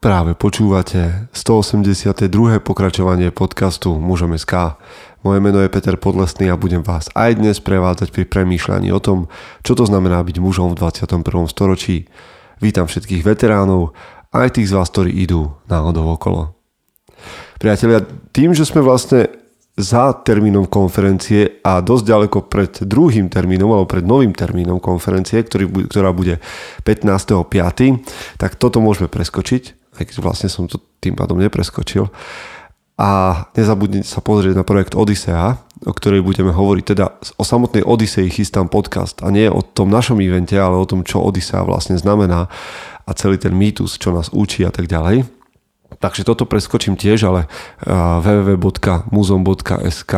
[0.00, 2.32] Práve počúvate 182.
[2.64, 4.80] pokračovanie podcastu Mužom SK.
[5.20, 9.28] Moje meno je Peter Podlesný a budem vás aj dnes prevádzať pri premýšľaní o tom,
[9.60, 11.20] čo to znamená byť mužom v 21.
[11.52, 12.08] storočí.
[12.64, 13.92] Vítam všetkých veteránov,
[14.32, 16.56] aj tých z vás, ktorí idú náhodou okolo.
[17.60, 18.00] Priatelia,
[18.32, 19.28] tým, že sme vlastne
[19.76, 25.92] za termínom konferencie a dosť ďaleko pred druhým termínom alebo pred novým termínom konferencie, ktorý,
[25.92, 26.40] ktorá bude
[26.88, 32.12] 15.5., tak toto môžeme preskočiť aj keď vlastne som to tým pádom nepreskočil.
[33.00, 35.56] A nezabudnite sa pozrieť na projekt Odisea,
[35.88, 36.84] o ktorej budeme hovoriť.
[36.84, 41.00] Teda o samotnej Odisei chystám podcast a nie o tom našom evente, ale o tom,
[41.00, 42.52] čo Odisea vlastne znamená
[43.08, 45.24] a celý ten mýtus, čo nás učí a tak ďalej.
[45.96, 47.48] Takže toto preskočím tiež, ale
[47.88, 50.12] www.muzom.sk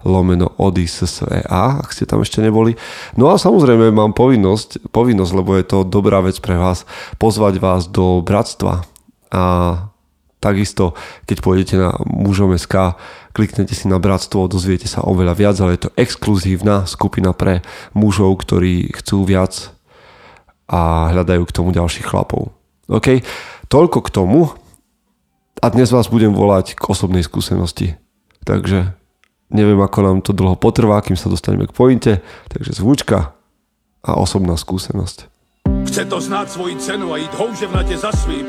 [0.00, 2.76] lomeno odisea, ak ste tam ešte neboli.
[3.20, 6.88] No a samozrejme mám povinnosť, povinnosť, lebo je to dobrá vec pre vás,
[7.20, 8.84] pozvať vás do bratstva
[9.30, 9.42] a
[10.40, 10.96] takisto,
[11.28, 12.96] keď pôjdete na mužom SK,
[13.36, 17.60] kliknete si na bratstvo, dozviete sa oveľa viac, ale je to exkluzívna skupina pre
[17.92, 19.70] mužov, ktorí chcú viac
[20.66, 22.50] a hľadajú k tomu ďalších chlapov.
[22.88, 23.22] OK?
[23.70, 24.50] Toľko k tomu
[25.60, 28.00] a dnes vás budem volať k osobnej skúsenosti.
[28.48, 28.96] Takže
[29.52, 32.12] neviem, ako nám to dlho potrvá, kým sa dostaneme k pointe,
[32.48, 33.36] takže zvučka
[34.00, 35.28] a osobná skúsenosť.
[35.84, 38.48] Chce to znáť svoji cenu a ísť houževnate za svým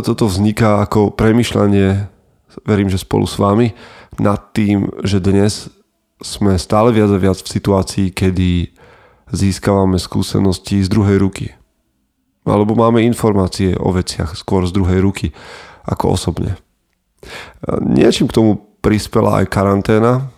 [0.00, 2.08] Celé toto vzniká ako premyšľanie,
[2.64, 3.76] verím, že spolu s vami,
[4.16, 5.68] nad tým, že dnes
[6.24, 8.72] sme stále viac a viac v situácii, kedy
[9.28, 11.52] získavame skúsenosti z druhej ruky.
[12.48, 15.36] Alebo máme informácie o veciach skôr z druhej ruky
[15.84, 16.56] ako osobne.
[17.84, 20.32] Niečím k tomu prispela aj karanténa,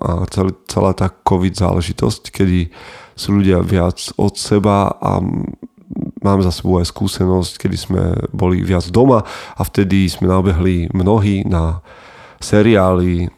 [0.00, 0.24] a
[0.64, 2.72] celá tá COVID záležitosť, kedy
[3.20, 5.20] sú ľudia viac od seba a
[6.22, 9.22] mám za sebou aj skúsenosť, kedy sme boli viac doma
[9.54, 11.82] a vtedy sme nabehli mnohí na
[12.42, 13.30] seriály,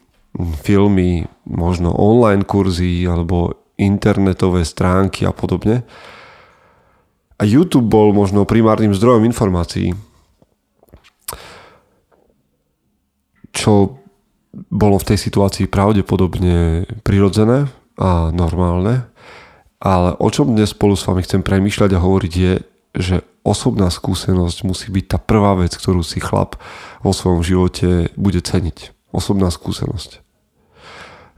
[0.65, 5.83] filmy, možno online kurzy alebo internetové stránky a podobne.
[7.39, 9.93] A YouTube bol možno primárnym zdrojom informácií,
[13.51, 13.99] čo
[14.71, 17.66] bolo v tej situácii pravdepodobne prirodzené
[17.99, 19.06] a normálne,
[19.83, 22.53] ale o čom dnes spolu s vami chcem premýšľať a hovoriť je,
[22.94, 26.56] že osobná skúsenosť musí byť tá prvá vec, ktorú si chlap
[27.03, 28.94] vo svojom živote bude ceniť.
[29.10, 30.22] Osobná skúsenosť.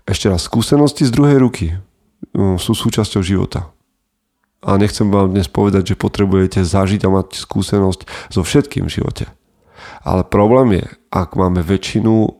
[0.06, 1.66] Ešte raz, skúsenosti z druhej ruky
[2.36, 3.74] mm, sú súčasťou života.
[4.62, 9.24] A nechcem vám dnes povedať, že potrebujete zažiť a mať skúsenosť so všetkým v živote.
[10.06, 12.30] Ale problém je, ak máme väčšinu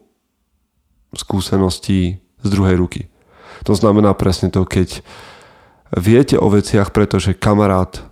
[1.14, 3.02] skúseností z druhej ruky.
[3.66, 5.02] To znamená presne to, keď
[5.94, 8.04] viete o veciach, pretože kamarát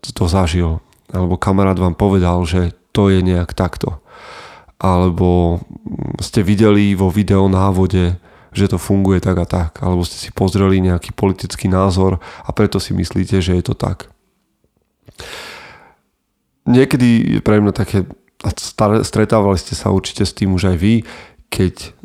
[0.00, 4.00] to zažil, alebo kamarát vám povedal, že to je nejak takto.
[4.76, 5.60] Alebo
[6.20, 8.20] ste videli vo videonávode,
[8.52, 9.80] že to funguje tak a tak.
[9.80, 14.12] Alebo ste si pozreli nejaký politický názor a preto si myslíte, že je to tak.
[16.68, 18.04] Niekedy je pre mňa také,
[18.44, 18.50] a
[19.00, 20.94] stretávali ste sa určite s tým už aj vy,
[21.48, 21.95] keď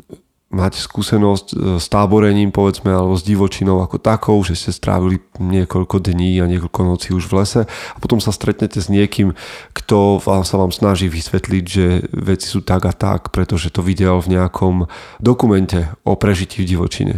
[0.52, 5.98] máte skúsenosť e, s táborením povedzme alebo s divočinou ako takou, že ste strávili niekoľko
[5.98, 9.32] dní a niekoľko nocí už v lese a potom sa stretnete s niekým,
[9.72, 14.20] kto vám, sa vám snaží vysvetliť, že veci sú tak a tak, pretože to videl
[14.20, 14.86] v nejakom
[15.18, 17.16] dokumente o prežití v divočine.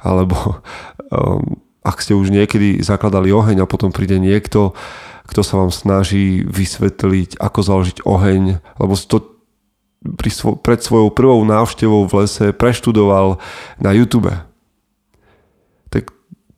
[0.00, 0.62] Alebo
[1.12, 4.72] um, ak ste už niekedy zakladali oheň a potom príde niekto,
[5.26, 8.42] kto sa vám snaží vysvetliť, ako založiť oheň,
[8.78, 9.39] lebo to
[10.00, 13.36] pri svo- pred svojou prvou návštevou v lese preštudoval
[13.76, 14.32] na YouTube.
[15.92, 16.08] Tak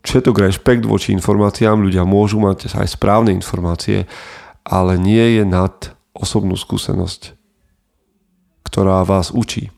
[0.07, 4.07] všetok rešpekt voči informáciám, ľudia môžu mať aj správne informácie,
[4.63, 5.75] ale nie je nad
[6.15, 7.35] osobnú skúsenosť,
[8.63, 9.75] ktorá vás učí.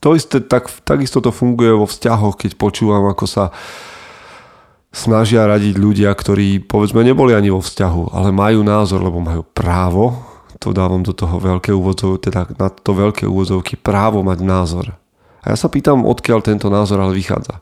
[0.00, 3.44] To isté, tak, takisto to funguje vo vzťahoch, keď počúvam, ako sa
[4.94, 10.33] snažia radiť ľudia, ktorí povedzme neboli ani vo vzťahu, ale majú názor, lebo majú právo
[10.58, 14.86] to dávam do toho veľké úvodzov, teda na to veľké úvodzovky právo mať názor.
[15.44, 17.60] A ja sa pýtam, odkiaľ tento názor ale vychádza.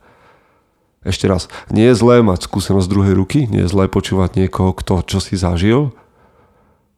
[1.02, 5.02] Ešte raz, nie je zlé mať skúsenosť druhej ruky, nie je zlé počúvať niekoho, kto
[5.02, 5.90] čo si zažil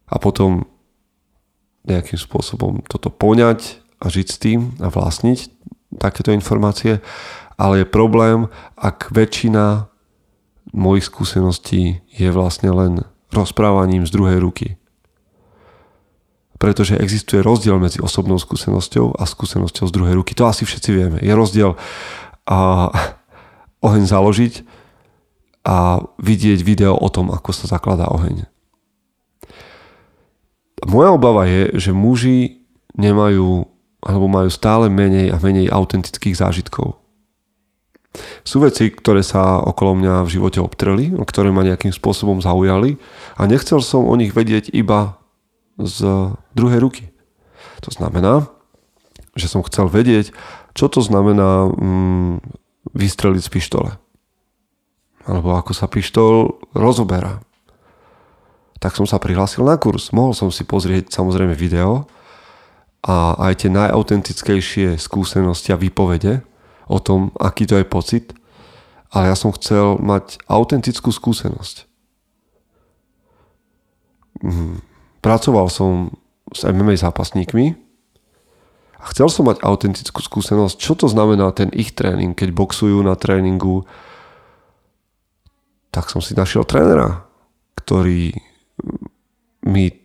[0.04, 0.68] a potom
[1.88, 5.48] nejakým spôsobom toto poňať a žiť s tým a vlastniť
[5.96, 7.00] takéto informácie,
[7.56, 9.88] ale je problém, ak väčšina
[10.74, 12.92] mojich skúseností je vlastne len
[13.30, 14.68] rozprávaním z druhej ruky.
[16.64, 20.32] Pretože existuje rozdiel medzi osobnou skúsenosťou a skúsenosťou z druhej ruky.
[20.32, 21.20] To asi všetci vieme.
[21.20, 21.76] Je rozdiel
[22.48, 22.88] a
[23.84, 24.64] oheň založiť
[25.68, 28.48] a vidieť video o tom, ako sa zakladá oheň.
[30.88, 32.64] Moja obava je, že muži
[32.96, 33.68] nemajú
[34.00, 36.96] alebo majú stále menej a menej autentických zážitkov.
[38.40, 42.96] Sú veci, ktoré sa okolo mňa v živote obtreli, ktoré ma nejakým spôsobom zaujali
[43.36, 45.20] a nechcel som o nich vedieť iba
[45.78, 47.10] z druhej ruky.
[47.82, 48.46] To znamená,
[49.34, 50.30] že som chcel vedieť,
[50.74, 52.42] čo to znamená mm,
[52.94, 53.90] vystreliť z pištole.
[55.24, 57.42] Alebo ako sa pištol rozoberá.
[58.78, 60.12] Tak som sa prihlásil na kurz.
[60.12, 62.04] Mohol som si pozrieť samozrejme video
[63.00, 66.44] a aj tie najautentickejšie skúsenosti a výpovede
[66.88, 68.26] o tom, aký to je pocit.
[69.14, 71.86] Ale ja som chcel mať autentickú skúsenosť.
[74.44, 74.93] Mhm.
[75.24, 76.12] Pracoval som
[76.52, 77.72] s MMA zápasníkmi
[79.00, 83.16] a chcel som mať autentickú skúsenosť, čo to znamená ten ich tréning, keď boxujú na
[83.16, 83.88] tréningu.
[85.88, 87.24] Tak som si našiel trénera,
[87.80, 88.36] ktorý
[89.64, 90.04] mi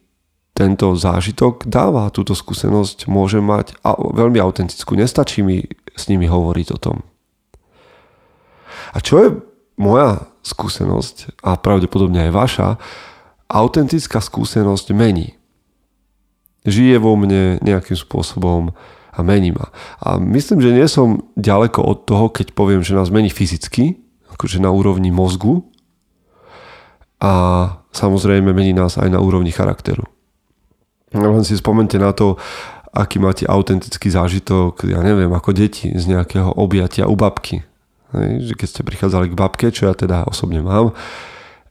[0.56, 4.96] tento zážitok dáva, túto skúsenosť môže mať a veľmi autentickú.
[4.96, 5.64] Nestačí mi
[5.96, 6.98] s nimi hovoriť o tom.
[8.92, 9.30] A čo je
[9.80, 12.68] moja skúsenosť a pravdepodobne aj vaša,
[13.50, 15.40] autentická skúsenosť mení
[16.68, 18.76] žije vo mne nejakým spôsobom
[19.10, 19.72] a mení ma.
[20.00, 24.00] A myslím, že nie som ďaleko od toho, keď poviem, že nás mení fyzicky,
[24.36, 25.66] akože na úrovni mozgu
[27.20, 27.32] a
[27.92, 30.06] samozrejme mení nás aj na úrovni charakteru.
[31.10, 32.38] Len si spomente na to,
[32.94, 37.66] aký máte autentický zážitok, ja neviem, ako deti z nejakého objatia u babky.
[38.14, 40.94] Hej, že keď ste prichádzali k babke, čo ja teda osobne mám,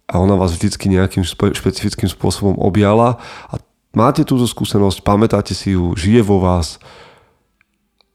[0.09, 3.21] a ona vás vždycky nejakým špecifickým spôsobom objala
[3.53, 3.61] a
[3.93, 6.81] máte túto skúsenosť, pamätáte si ju, žije vo vás,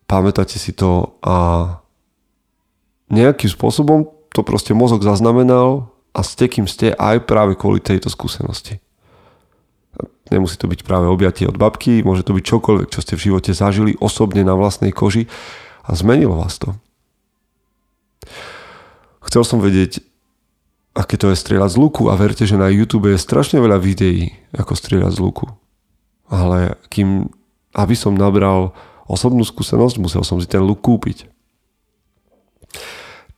[0.10, 1.70] pamätáte si to a
[3.14, 8.82] nejakým spôsobom to proste mozog zaznamenal a ste kým ste aj práve kvôli tejto skúsenosti.
[10.34, 13.54] Nemusí to byť práve objatie od babky, môže to byť čokoľvek, čo ste v živote
[13.54, 15.30] zažili osobne na vlastnej koži
[15.86, 16.74] a zmenilo vás to.
[19.22, 20.02] Chcel som vedieť,
[20.94, 24.34] aké to je strieľať z luku a verte, že na YouTube je strašne veľa videí,
[24.54, 25.46] ako strieľať z luku
[26.34, 27.30] ale kým,
[27.78, 28.74] aby som nabral
[29.06, 31.30] osobnú skúsenosť, musel som si ten luk kúpiť.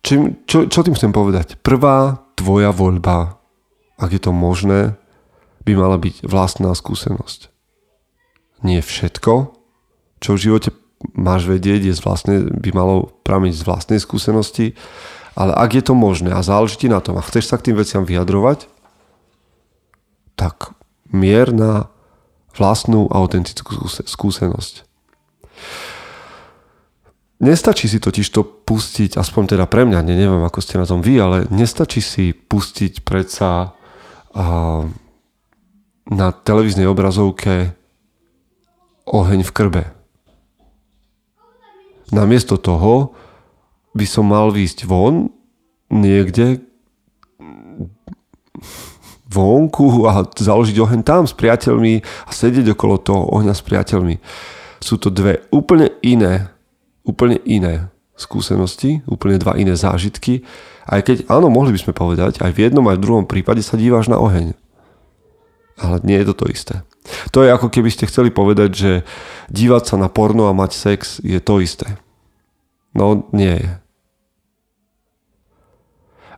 [0.06, 1.60] Čím, čo, čo tým chcem povedať?
[1.60, 3.42] Prvá tvoja voľba,
[4.00, 4.96] ak je to možné,
[5.66, 7.50] by mala byť vlastná skúsenosť.
[8.62, 9.34] Nie všetko,
[10.22, 10.70] čo v živote
[11.18, 14.78] máš vedieť, je z vlastnej, by malo pramiť z vlastnej skúsenosti,
[15.36, 17.78] ale ak je to možné a záleží ti na tom a chceš sa k tým
[17.78, 18.72] veciam vyjadrovať,
[20.40, 20.72] tak
[21.12, 21.92] mier na
[22.56, 24.88] vlastnú autentickú skúsenosť.
[27.36, 31.20] Nestačí si totiž to pustiť, aspoň teda pre mňa, neviem ako ste na tom vy,
[31.20, 33.76] ale nestačí si pustiť predsa
[34.32, 34.88] uh,
[36.08, 37.76] na televíznej obrazovke
[39.04, 39.84] oheň v krbe.
[42.16, 43.12] Namiesto toho
[43.96, 45.32] by som mal výjsť von
[45.88, 46.60] niekde
[49.32, 54.20] vonku a založiť oheň tam s priateľmi a sedieť okolo toho ohňa s priateľmi.
[54.80, 56.52] Sú to dve úplne iné,
[57.08, 60.48] úplne iné skúsenosti, úplne dva iné zážitky.
[60.88, 63.76] Aj keď, áno, mohli by sme povedať, aj v jednom, aj v druhom prípade sa
[63.76, 64.56] díváš na oheň.
[65.76, 66.76] Ale nie je to to isté.
[67.36, 68.92] To je ako keby ste chceli povedať, že
[69.52, 72.00] dívať sa na porno a mať sex je to isté.
[72.96, 73.72] No nie je.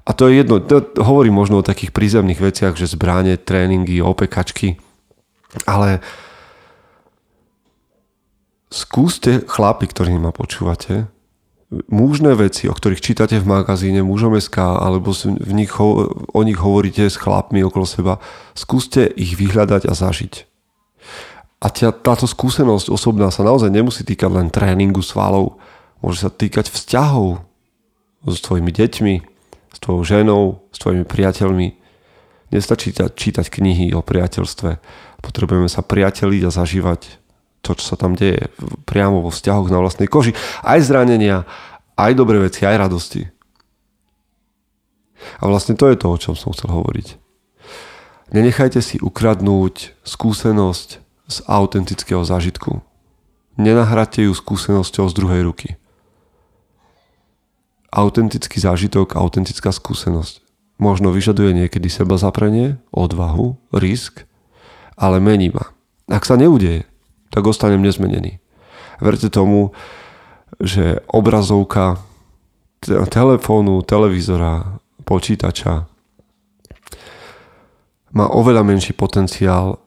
[0.08, 4.80] A to je jedno, to hovorím možno o takých prízemných veciach, že zbráne, tréningy, opekačky,
[5.68, 6.00] ale
[8.72, 11.12] skúste chlapi, ktorí ma počúvate,
[11.92, 17.20] mužné veci, o ktorých čítate v magazíne Mužom.sk alebo v nich, o nich hovoríte s
[17.20, 18.24] chlapmi okolo seba,
[18.56, 20.34] skúste ich vyhľadať a zažiť.
[21.60, 25.60] A tia, táto skúsenosť osobná sa naozaj nemusí týkať len tréningu svalov,
[26.00, 27.44] môže sa týkať vzťahov
[28.24, 29.37] so svojimi deťmi,
[29.78, 31.78] s tvojou ženou, s tvojimi priateľmi.
[32.50, 34.82] Nestačí čítať knihy o priateľstve.
[35.22, 37.22] Potrebujeme sa priateliť a zažívať
[37.62, 38.50] to, čo sa tam deje
[38.90, 40.34] priamo vo vzťahoch na vlastnej koži.
[40.66, 41.46] Aj zranenia,
[41.94, 43.30] aj dobré veci, aj radosti.
[45.38, 47.22] A vlastne to je to, o čom som chcel hovoriť.
[48.34, 50.90] Nenechajte si ukradnúť skúsenosť
[51.28, 52.82] z autentického zážitku.
[53.60, 55.70] Nenahráte ju skúsenosťou z druhej ruky.
[57.88, 64.26] Autentický zážitok, autentická skúsenosť možno vyžaduje niekedy seba zaprenie, odvahu, risk,
[64.94, 65.74] ale mení ma.
[66.08, 66.86] Ak sa neudeje,
[67.34, 68.40] tak ostanem nezmenený.
[69.02, 69.74] Verte tomu,
[70.62, 72.02] že obrazovka
[72.86, 75.90] telefónu, televízora, počítača
[78.16, 79.82] má oveľa menší potenciál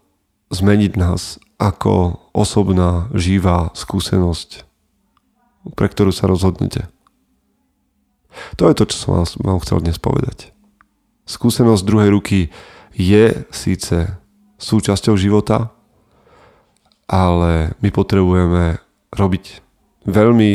[0.53, 4.67] zmeniť nás ako osobná, živá skúsenosť,
[5.75, 6.87] pre ktorú sa rozhodnete.
[8.57, 9.11] To je to, čo som
[9.43, 10.55] vám chcel dnes povedať.
[11.27, 12.39] Skúsenosť druhej ruky
[12.95, 14.11] je síce
[14.59, 15.71] súčasťou života,
[17.11, 18.79] ale my potrebujeme
[19.11, 19.45] robiť
[20.07, 20.51] veľmi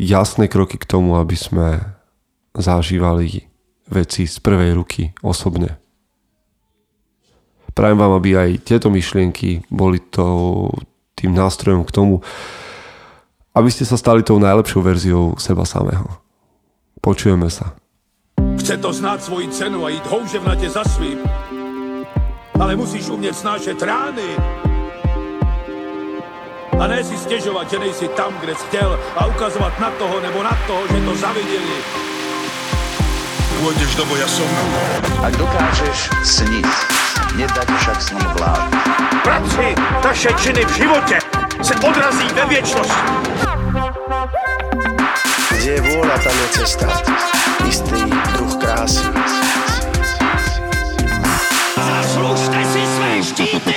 [0.00, 1.68] jasné kroky k tomu, aby sme
[2.56, 3.48] zažívali
[3.88, 5.76] veci z prvej ruky osobne.
[7.70, 10.68] Prajem vám, aby aj tieto myšlienky boli to,
[11.14, 12.24] tým nástrojom k tomu,
[13.54, 16.06] aby ste sa stali tou najlepšou verziou seba samého.
[17.00, 17.74] Počujeme sa.
[18.60, 21.18] Chce to znát svoji cenu a jít houževnatě za svým.
[22.60, 24.36] Ale musíš umět snášet rány
[26.80, 30.42] a ne si stěžovat, že nejsi tam, kde jsi chtěl a ukazovat na toho nebo
[30.42, 31.76] na toho, že to zaviděli.
[33.60, 34.48] Pôjdeš do boja som.
[35.20, 36.64] Ak dokážeš sniť,
[37.36, 38.70] nedať však sním vlád.
[39.22, 41.18] Práci, taše činy v životě
[41.62, 43.10] se odrazí ve věčnosti.
[45.50, 46.88] Kde je vôľa, tam je cesta.
[47.68, 48.00] Istý
[48.32, 49.04] druh krásy.
[51.76, 53.74] Zaslužte si své štíty!